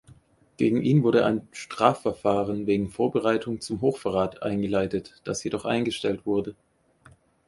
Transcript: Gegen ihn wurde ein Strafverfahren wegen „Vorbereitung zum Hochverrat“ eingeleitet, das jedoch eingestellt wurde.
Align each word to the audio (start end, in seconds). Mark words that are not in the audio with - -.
Gegen 0.57 0.81
ihn 0.81 1.03
wurde 1.03 1.27
ein 1.27 1.47
Strafverfahren 1.51 2.65
wegen 2.65 2.89
„Vorbereitung 2.89 3.61
zum 3.61 3.81
Hochverrat“ 3.81 4.41
eingeleitet, 4.41 5.21
das 5.25 5.43
jedoch 5.43 5.63
eingestellt 5.63 6.25
wurde. 6.25 6.55